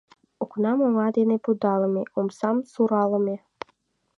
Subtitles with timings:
[0.43, 3.35] Окнам оҥа дене пудалыме, омсам суралыме.